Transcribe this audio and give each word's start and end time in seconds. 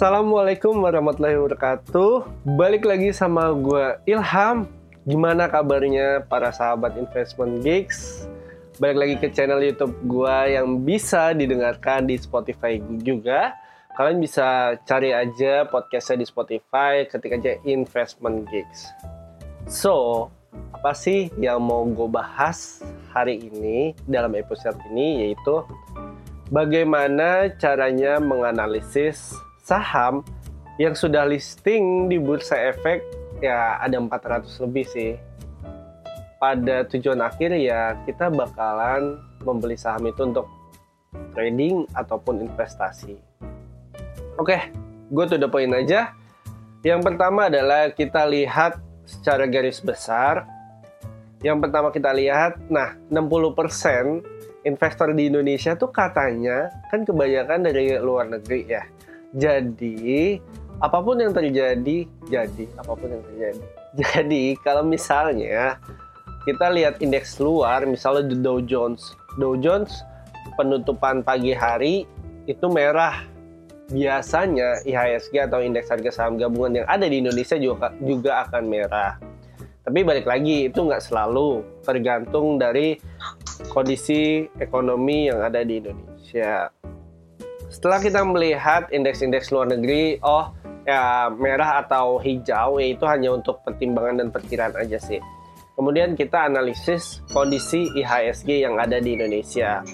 Assalamualaikum 0.00 0.80
warahmatullahi 0.80 1.36
wabarakatuh. 1.36 2.24
Balik 2.56 2.88
lagi 2.88 3.12
sama 3.12 3.52
gue 3.52 4.00
Ilham. 4.08 4.64
Gimana 5.04 5.44
kabarnya 5.44 6.24
para 6.24 6.48
sahabat 6.56 6.96
investment 6.96 7.60
gigs? 7.60 8.24
Balik 8.80 8.96
lagi 8.96 9.14
ke 9.20 9.28
channel 9.28 9.60
YouTube 9.60 9.92
gue 10.08 10.56
yang 10.56 10.88
bisa 10.88 11.36
didengarkan 11.36 12.08
di 12.08 12.16
Spotify 12.16 12.80
juga. 13.04 13.52
Kalian 13.92 14.24
bisa 14.24 14.80
cari 14.88 15.12
aja 15.12 15.68
podcastnya 15.68 16.24
di 16.24 16.26
Spotify 16.32 17.04
ketik 17.04 17.36
aja 17.36 17.60
investment 17.68 18.48
gigs. 18.48 18.88
So, 19.68 20.32
apa 20.72 20.96
sih 20.96 21.28
yang 21.36 21.60
mau 21.60 21.84
gue 21.84 22.08
bahas 22.08 22.80
hari 23.12 23.52
ini 23.52 23.92
dalam 24.08 24.32
episode 24.32 24.80
ini 24.88 25.28
yaitu 25.28 25.60
bagaimana 26.48 27.52
caranya 27.60 28.16
menganalisis 28.16 29.36
saham 29.70 30.26
yang 30.82 30.98
sudah 30.98 31.22
listing 31.22 32.10
di 32.10 32.18
Bursa 32.18 32.58
Efek 32.58 33.06
ya 33.38 33.78
ada 33.78 33.94
400 34.02 34.50
lebih 34.66 34.82
sih. 34.90 35.14
Pada 36.42 36.82
tujuan 36.90 37.22
akhir 37.22 37.54
ya 37.54 37.94
kita 38.02 38.32
bakalan 38.34 39.22
membeli 39.46 39.78
saham 39.78 40.10
itu 40.10 40.26
untuk 40.26 40.50
trading 41.36 41.86
ataupun 41.94 42.42
investasi. 42.42 43.14
Oke, 44.40 44.72
gue 45.12 45.24
tuh 45.28 45.36
udah 45.38 45.50
poin 45.52 45.70
aja. 45.70 46.16
Yang 46.80 47.12
pertama 47.12 47.52
adalah 47.52 47.92
kita 47.92 48.24
lihat 48.24 48.80
secara 49.04 49.44
garis 49.46 49.84
besar. 49.84 50.48
Yang 51.44 51.68
pertama 51.68 51.92
kita 51.92 52.08
lihat, 52.12 52.56
nah 52.72 52.96
60% 53.12 54.24
investor 54.64 55.12
di 55.12 55.28
Indonesia 55.28 55.76
tuh 55.76 55.92
katanya 55.92 56.72
kan 56.88 57.04
kebanyakan 57.04 57.68
dari 57.68 57.96
luar 58.00 58.28
negeri 58.28 58.60
ya 58.68 58.84
jadi 59.34 60.38
apa 60.80 60.98
pun 61.04 61.20
yang 61.20 61.36
terjadi, 61.36 62.08
jadi 62.32 62.64
apa 62.80 62.92
pun 62.96 63.08
yang 63.12 63.24
terjadi. 63.28 63.64
Jadi 64.00 64.54
kalau 64.62 64.86
misalnya 64.86 65.82
kita 66.46 66.70
lihat 66.70 67.02
indeks 67.02 67.42
luar, 67.42 67.82
misalnya 67.84 68.32
Dow 68.38 68.62
Jones, 68.62 69.18
Dow 69.36 69.58
Jones 69.58 70.06
penutupan 70.54 71.20
pagi 71.26 71.52
hari 71.52 72.06
itu 72.46 72.66
merah. 72.70 73.26
Biasanya 73.90 74.86
IHSG 74.86 75.50
atau 75.50 75.58
indeks 75.58 75.90
harga 75.90 76.14
saham 76.14 76.38
gabungan 76.38 76.80
yang 76.80 76.86
ada 76.86 77.10
di 77.10 77.18
Indonesia 77.18 77.58
juga 77.58 77.90
juga 77.98 78.46
akan 78.46 78.62
merah. 78.70 79.18
Tapi 79.82 80.06
balik 80.06 80.30
lagi 80.30 80.70
itu 80.70 80.78
nggak 80.78 81.02
selalu 81.02 81.66
tergantung 81.82 82.62
dari 82.62 83.02
kondisi 83.74 84.46
ekonomi 84.62 85.26
yang 85.26 85.42
ada 85.42 85.66
di 85.66 85.82
Indonesia. 85.82 86.70
Setelah 87.70 88.02
kita 88.02 88.26
melihat 88.26 88.90
indeks-indeks 88.90 89.54
luar 89.54 89.70
negeri, 89.70 90.18
oh 90.26 90.50
ya 90.82 91.30
merah 91.30 91.86
atau 91.86 92.18
hijau 92.18 92.82
yaitu 92.82 93.06
hanya 93.06 93.30
untuk 93.30 93.62
pertimbangan 93.62 94.26
dan 94.26 94.28
perkiraan 94.34 94.74
aja 94.74 94.98
sih. 94.98 95.22
Kemudian 95.78 96.18
kita 96.18 96.50
analisis 96.50 97.22
kondisi 97.30 97.86
IHSG 97.94 98.66
yang 98.66 98.74
ada 98.74 98.98
di 98.98 99.14
Indonesia. 99.14 99.86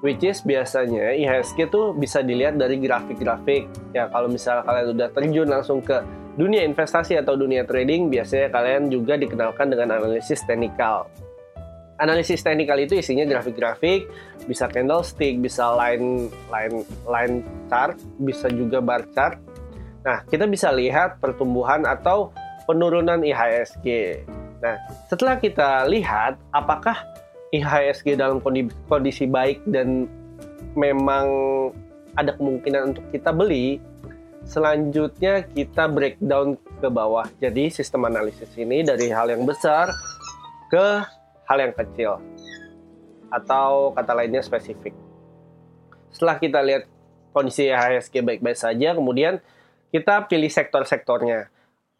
Which 0.00 0.24
is 0.24 0.40
biasanya 0.40 1.12
IHSG 1.20 1.68
tuh 1.68 1.92
bisa 1.92 2.24
dilihat 2.24 2.56
dari 2.56 2.80
grafik-grafik. 2.80 3.92
Ya 3.92 4.08
kalau 4.08 4.32
misalnya 4.32 4.64
kalian 4.64 4.86
udah 4.96 5.08
terjun 5.12 5.48
langsung 5.52 5.84
ke 5.84 6.00
dunia 6.40 6.64
investasi 6.64 7.18
atau 7.20 7.36
dunia 7.36 7.68
trading, 7.68 8.08
biasanya 8.08 8.48
kalian 8.48 8.88
juga 8.88 9.20
dikenalkan 9.20 9.68
dengan 9.68 10.00
analisis 10.00 10.40
teknikal 10.48 11.12
analisis 11.98 12.42
teknikal 12.42 12.78
itu 12.78 12.98
isinya 12.98 13.26
grafik-grafik, 13.26 14.06
bisa 14.46 14.70
candlestick, 14.70 15.38
bisa 15.42 15.74
line 15.74 16.30
line 16.50 16.86
line 17.06 17.36
chart, 17.66 17.98
bisa 18.22 18.46
juga 18.50 18.78
bar 18.78 19.04
chart. 19.12 19.38
Nah, 20.06 20.22
kita 20.30 20.46
bisa 20.46 20.70
lihat 20.70 21.18
pertumbuhan 21.18 21.84
atau 21.84 22.30
penurunan 22.64 23.20
IHSG. 23.20 24.20
Nah, 24.62 24.78
setelah 25.10 25.38
kita 25.38 25.86
lihat 25.90 26.38
apakah 26.54 27.02
IHSG 27.50 28.18
dalam 28.18 28.38
kondisi 28.88 29.26
baik 29.26 29.62
dan 29.66 30.06
memang 30.78 31.26
ada 32.14 32.34
kemungkinan 32.34 32.94
untuk 32.94 33.04
kita 33.10 33.30
beli, 33.34 33.82
selanjutnya 34.46 35.46
kita 35.50 35.90
breakdown 35.90 36.58
ke 36.78 36.88
bawah. 36.90 37.26
Jadi 37.42 37.70
sistem 37.70 38.06
analisis 38.06 38.50
ini 38.54 38.86
dari 38.86 39.10
hal 39.10 39.30
yang 39.30 39.42
besar 39.46 39.90
ke 40.68 41.17
hal 41.48 41.58
yang 41.64 41.72
kecil 41.72 42.20
atau 43.32 43.92
kata 43.96 44.12
lainnya 44.12 44.44
spesifik. 44.44 44.92
Setelah 46.12 46.36
kita 46.36 46.60
lihat 46.60 46.88
kondisi 47.32 47.68
IHSG 47.68 48.24
baik-baik 48.24 48.56
saja, 48.56 48.96
kemudian 48.96 49.40
kita 49.88 50.28
pilih 50.28 50.48
sektor-sektornya. 50.48 51.48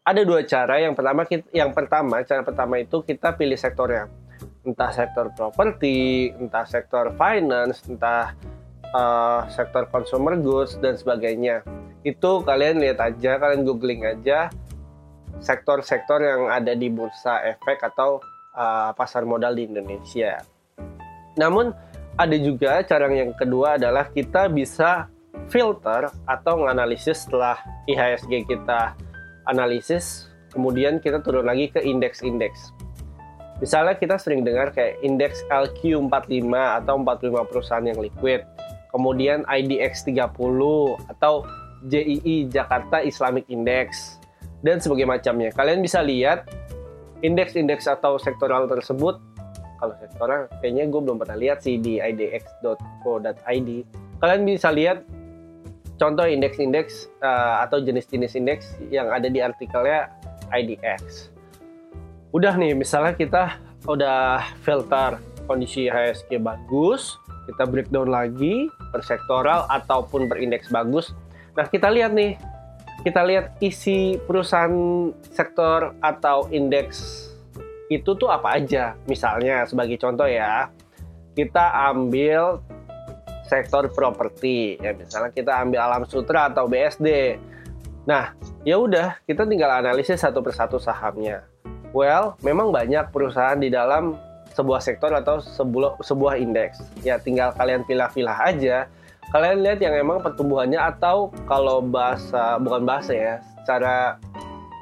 Ada 0.05 0.25
dua 0.25 0.41
cara. 0.45 0.81
Yang 0.81 0.93
pertama, 0.97 1.21
yang 1.53 1.71
pertama 1.73 2.15
cara 2.25 2.41
pertama 2.41 2.81
itu 2.81 3.01
kita 3.05 3.37
pilih 3.37 3.57
sektornya, 3.57 4.09
entah 4.65 4.89
sektor 4.89 5.29
properti, 5.33 6.33
entah 6.33 6.65
sektor 6.65 7.13
finance, 7.13 7.85
entah 7.85 8.33
uh, 8.93 9.45
sektor 9.53 9.85
consumer 9.89 10.33
goods 10.37 10.81
dan 10.81 10.97
sebagainya. 10.97 11.61
Itu 12.01 12.41
kalian 12.41 12.81
lihat 12.81 12.97
aja, 13.01 13.37
kalian 13.37 13.65
googling 13.65 14.05
aja 14.05 14.49
sektor-sektor 15.39 16.19
yang 16.19 16.51
ada 16.51 16.75
di 16.75 16.91
bursa 16.91 17.39
efek 17.47 17.79
atau 17.79 18.19
uh, 18.53 18.91
pasar 18.93 19.25
modal 19.25 19.57
di 19.57 19.67
Indonesia. 19.67 20.41
Namun 21.37 21.71
ada 22.19 22.35
juga 22.35 22.83
cara 22.83 23.07
yang 23.07 23.31
kedua 23.37 23.79
adalah 23.79 24.11
kita 24.11 24.51
bisa 24.51 25.07
filter 25.47 26.11
atau 26.27 26.59
menganalisis 26.59 27.25
setelah 27.25 27.57
IHSG 27.87 28.45
kita 28.49 28.93
analisis, 29.47 30.29
kemudian 30.53 31.01
kita 31.01 31.23
turun 31.23 31.47
lagi 31.47 31.71
ke 31.71 31.81
indeks-indeks. 31.81 32.75
Misalnya 33.59 33.95
kita 33.99 34.15
sering 34.15 34.47
dengar 34.47 34.71
kayak 34.71 34.99
indeks 35.03 35.43
LQ45 35.51 36.53
atau 36.53 36.95
45 37.01 37.49
perusahaan 37.49 37.83
yang 37.83 37.99
liquid, 37.99 38.47
kemudian 38.93 39.43
IDX 39.47 40.07
30 40.07 40.31
atau 41.11 41.43
JII 41.87 42.47
Jakarta 42.51 43.03
Islamic 43.03 43.47
Index 43.47 44.19
dan 44.63 44.79
sebagainya 44.79 45.19
macamnya. 45.19 45.49
Kalian 45.55 45.79
bisa 45.79 46.03
lihat 46.03 46.47
indeks-indeks 47.25 47.85
atau 47.87 48.17
sektoral 48.19 48.67
tersebut 48.69 49.19
kalau 49.79 49.95
sektoral 49.99 50.51
kayaknya 50.59 50.91
gue 50.91 51.01
belum 51.01 51.17
pernah 51.19 51.37
lihat 51.39 51.63
sih 51.63 51.79
di 51.79 51.99
idx.co.id 51.99 53.69
kalian 54.19 54.41
bisa 54.43 54.69
lihat 54.71 55.03
contoh 55.99 56.27
indeks-indeks 56.27 57.07
uh, 57.23 57.63
atau 57.63 57.79
jenis-jenis 57.79 58.35
indeks 58.35 58.65
yang 58.91 59.07
ada 59.11 59.27
di 59.27 59.39
artikelnya 59.39 60.11
IDX 60.51 61.31
udah 62.35 62.53
nih 62.55 62.75
misalnya 62.75 63.15
kita 63.15 63.57
udah 63.87 64.43
filter 64.63 65.17
kondisi 65.47 65.87
HSG 65.87 66.39
bagus 66.43 67.17
kita 67.49 67.65
breakdown 67.65 68.13
lagi 68.13 68.69
per 68.93 69.01
sektoral 69.01 69.65
ataupun 69.73 70.29
per 70.29 70.37
indeks 70.37 70.69
bagus. 70.69 71.17
Nah 71.57 71.65
kita 71.65 71.89
lihat 71.89 72.13
nih 72.13 72.37
kita 73.03 73.21
lihat 73.23 73.55
isi 73.63 74.19
perusahaan 74.19 75.09
sektor 75.31 75.95
atau 76.03 76.51
indeks 76.51 77.27
itu 77.89 78.13
tuh 78.13 78.29
apa 78.29 78.59
aja. 78.59 78.93
Misalnya 79.09 79.65
sebagai 79.65 79.97
contoh 79.97 80.29
ya, 80.29 80.69
kita 81.33 81.89
ambil 81.89 82.61
sektor 83.49 83.89
properti 83.89 84.77
ya 84.77 84.93
misalnya 84.93 85.33
kita 85.33 85.57
ambil 85.65 85.79
Alam 85.81 86.03
Sutra 86.05 86.53
atau 86.53 86.69
BSD. 86.69 87.39
Nah, 88.05 88.37
ya 88.61 88.77
udah 88.77 89.17
kita 89.25 89.49
tinggal 89.49 89.73
analisis 89.73 90.21
satu 90.21 90.45
persatu 90.45 90.77
sahamnya. 90.77 91.41
Well, 91.89 92.37
memang 92.45 92.69
banyak 92.69 93.09
perusahaan 93.09 93.57
di 93.57 93.73
dalam 93.73 94.13
sebuah 94.53 94.85
sektor 94.85 95.09
atau 95.17 95.41
sebuah 95.41 95.97
sebuah 96.05 96.37
indeks. 96.37 96.77
Ya 97.01 97.17
tinggal 97.17 97.57
kalian 97.57 97.81
pilih-pilih 97.89 98.37
aja 98.37 98.85
kalian 99.29 99.61
lihat 99.61 99.79
yang 99.81 99.93
emang 99.93 100.21
pertumbuhannya 100.25 100.81
atau 100.81 101.29
kalau 101.45 101.85
bahasa 101.85 102.57
bukan 102.57 102.81
bahasa 102.85 103.11
ya 103.13 103.35
secara 103.61 104.17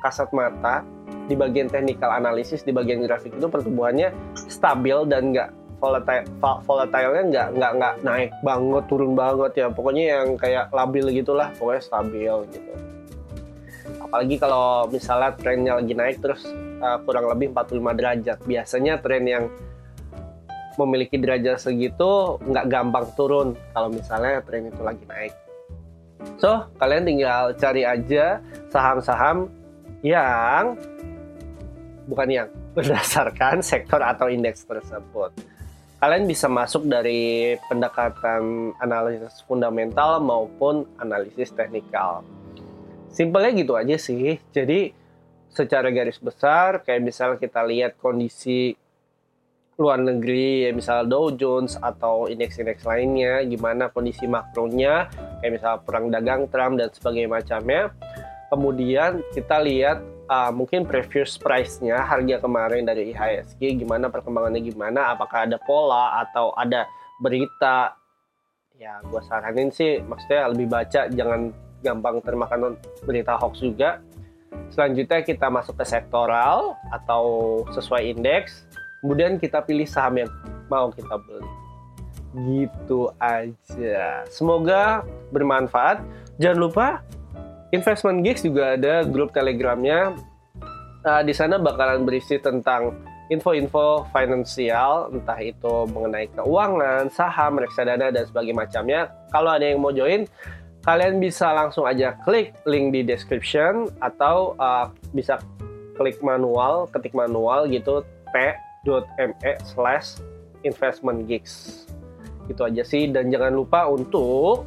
kasat 0.05 0.31
mata 0.31 0.87
di 1.27 1.35
bagian 1.35 1.67
technical 1.67 2.07
analisis 2.15 2.63
di 2.63 2.71
bagian 2.71 3.03
grafik 3.03 3.35
itu 3.35 3.47
pertumbuhannya 3.51 4.15
stabil 4.47 5.03
dan 5.11 5.35
nggak 5.35 5.49
volatile 5.77 6.25
volatile-nya 6.65 7.23
nggak 7.29 7.47
nggak 7.53 7.71
nggak 7.77 7.95
naik 8.01 8.31
banget 8.41 8.83
turun 8.89 9.13
banget 9.13 9.51
ya. 9.53 9.67
Pokoknya 9.69 10.03
yang 10.17 10.27
kayak 10.39 10.73
labil 10.73 11.05
gitulah 11.13 11.53
pokoknya 11.59 11.81
stabil 11.83 12.35
gitu. 12.49 12.71
Apalagi 14.07 14.35
kalau 14.39 14.87
misalnya 14.89 15.35
trennya 15.35 15.73
lagi 15.77 15.93
naik 15.93 16.17
terus 16.23 16.47
uh, 16.81 16.97
kurang 17.03 17.29
lebih 17.29 17.53
45 17.53 17.99
derajat. 17.99 18.37
Biasanya 18.47 18.93
tren 19.03 19.23
yang 19.27 19.43
memiliki 20.77 21.17
derajat 21.17 21.57
segitu 21.57 22.37
nggak 22.45 22.65
gampang 22.69 23.05
turun 23.17 23.57
kalau 23.73 23.89
misalnya 23.89 24.39
tren 24.45 24.69
itu 24.69 24.81
lagi 24.85 25.03
naik. 25.09 25.33
So, 26.37 26.65
kalian 26.77 27.05
tinggal 27.05 27.53
cari 27.57 27.85
aja 27.85 28.41
saham-saham 28.69 29.49
yang 30.05 30.77
bukan 32.05 32.29
yang 32.29 32.47
berdasarkan 32.77 33.65
sektor 33.65 33.97
atau 33.99 34.29
indeks 34.29 34.61
tersebut. 34.63 35.33
Kalian 35.97 36.29
bisa 36.29 36.45
masuk 36.45 36.85
dari 36.85 37.57
pendekatan 37.65 38.69
analisis 38.77 39.41
fundamental 39.49 40.21
maupun 40.21 40.85
analisis 41.01 41.49
teknikal. 41.49 42.21
simpelnya 43.07 43.49
gitu 43.57 43.73
aja 43.73 43.97
sih 43.97 44.37
jadi 44.53 44.93
secara 45.49 45.89
garis 45.89 46.21
besar 46.21 46.85
kayak 46.85 47.01
misal 47.01 47.33
kita 47.41 47.65
lihat 47.65 47.97
kondisi 47.97 48.77
luar 49.77 50.01
negeri 50.01 50.65
ya 50.65 50.71
misal 50.73 51.05
Dow 51.05 51.29
Jones 51.37 51.77
atau 51.77 52.25
indeks-indeks 52.25 52.81
lainnya 52.81 53.45
gimana 53.45 53.93
kondisi 53.93 54.25
makronya 54.25 55.05
kayak 55.37 55.53
misal 55.53 55.73
perang 55.85 56.09
dagang 56.09 56.49
Trump 56.49 56.81
dan 56.81 56.89
sebagainya 56.89 57.29
macamnya. 57.29 57.93
Kemudian 58.49 59.21
kita 59.37 59.61
lihat 59.61 60.01
uh, 60.33 60.49
mungkin 60.49 60.89
previous 60.89 61.37
price-nya 61.37 62.01
harga 62.01 62.41
kemarin 62.41 62.89
dari 62.89 63.13
IHSG 63.13 63.85
gimana 63.85 64.09
perkembangannya 64.09 64.65
gimana 64.65 65.13
apakah 65.13 65.45
ada 65.45 65.61
pola 65.61 66.25
atau 66.25 66.57
ada 66.57 66.89
berita? 67.21 67.93
Ya 68.81 68.97
gue 69.05 69.21
saranin 69.29 69.69
sih 69.69 70.01
maksudnya 70.01 70.49
lebih 70.49 70.73
baca 70.73 71.05
jangan 71.05 71.53
gampang 71.85 72.17
termakan 72.25 72.81
berita 73.05 73.37
hoax 73.37 73.61
juga. 73.61 74.01
Selanjutnya 74.73 75.21
kita 75.21 75.53
masuk 75.53 75.77
ke 75.77 75.85
sektoral 75.85 76.73
atau 76.89 77.61
sesuai 77.77 78.17
indeks 78.17 78.65
kemudian 79.01 79.37
kita 79.37 79.61
pilih 79.63 79.85
saham 79.85 80.23
yang 80.25 80.31
mau 80.67 80.91
kita 80.91 81.15
beli. 81.21 81.47
Gitu 82.37 83.09
aja. 83.17 84.27
Semoga 84.29 85.01
bermanfaat. 85.31 86.03
Jangan 86.37 86.59
lupa 86.59 86.87
investment 87.73 88.21
gigs 88.21 88.45
juga 88.45 88.77
ada 88.77 89.03
grup 89.07 89.33
telegramnya. 89.33 90.15
Uh, 91.07 91.23
di 91.23 91.31
sana 91.31 91.55
bakalan 91.55 92.03
berisi 92.03 92.35
tentang 92.35 92.91
info-info 93.27 94.07
finansial, 94.11 95.11
entah 95.11 95.39
itu 95.39 95.87
mengenai 95.91 96.31
keuangan, 96.31 97.11
saham, 97.11 97.59
reksadana, 97.59 98.11
dan 98.11 98.23
sebagainya 98.23 98.55
macamnya. 98.55 99.01
Kalau 99.31 99.51
ada 99.51 99.67
yang 99.67 99.83
mau 99.83 99.91
join, 99.91 100.27
kalian 100.87 101.19
bisa 101.19 101.51
langsung 101.51 101.83
aja 101.83 102.15
klik 102.23 102.55
link 102.63 102.95
di 102.95 103.03
description 103.03 103.91
atau 103.99 104.55
uh, 104.59 104.87
bisa 105.11 105.39
klik 105.99 106.19
manual, 106.23 106.87
ketik 106.91 107.11
manual 107.11 107.67
gitu 107.67 108.03
t.me 108.87 109.51
slash 109.67 110.15
investment 110.63 111.27
gigs. 111.27 111.83
Itu 112.47 112.63
aja 112.63 112.87
sih, 112.87 113.11
dan 113.11 113.27
jangan 113.27 113.51
lupa 113.51 113.91
untuk 113.91 114.63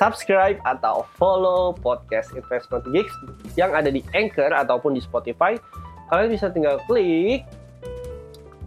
subscribe 0.00 0.56
atau 0.64 1.04
follow 1.20 1.76
podcast 1.76 2.32
Investment 2.32 2.88
Gigs 2.88 3.12
yang 3.60 3.76
ada 3.76 3.92
di 3.92 4.00
Anchor 4.16 4.48
ataupun 4.48 4.96
di 4.96 5.04
Spotify. 5.04 5.60
Kalian 6.08 6.32
bisa 6.32 6.48
tinggal 6.48 6.80
klik 6.88 7.44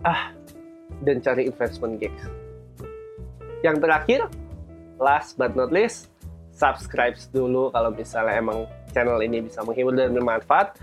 ah 0.06 0.30
dan 1.02 1.20
cari 1.26 1.50
investment 1.50 1.98
gigs. 1.98 2.30
Yang 3.66 3.82
terakhir, 3.82 4.20
last 5.02 5.40
but 5.40 5.58
not 5.58 5.74
least, 5.74 6.14
subscribe 6.54 7.18
dulu 7.34 7.74
kalau 7.74 7.90
misalnya 7.90 8.38
emang 8.38 8.70
channel 8.94 9.18
ini 9.24 9.42
bisa 9.42 9.66
menghibur 9.66 9.96
dan 9.96 10.14
bermanfaat. 10.14 10.78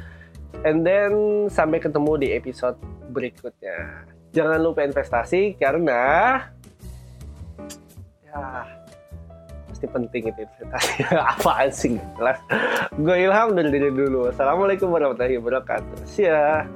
And 0.65 0.85
then 0.85 1.47
sampai 1.49 1.81
ketemu 1.81 2.13
di 2.21 2.29
episode 2.37 2.77
berikutnya. 3.11 4.07
Jangan 4.31 4.59
lupa 4.63 4.87
investasi 4.87 5.59
karena 5.59 6.39
ya 8.23 8.67
pasti 9.67 9.87
penting 9.91 10.23
itu 10.31 10.41
investasi. 10.47 10.93
Apaan 11.35 11.71
sih? 11.73 11.97
Gue 12.95 13.17
Ilham 13.27 13.57
dari 13.57 13.91
dulu. 13.91 14.31
Assalamualaikum 14.31 14.93
warahmatullahi 14.93 15.41
wabarakatuh. 15.41 15.99
Ya. 16.15 16.69